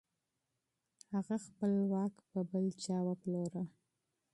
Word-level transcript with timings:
هغه 1.13 1.35
خپل 1.45 1.71
واک 1.91 2.15
په 2.29 2.39
بل 2.49 2.65
چا 2.83 2.97
وپلوره. 3.07 3.63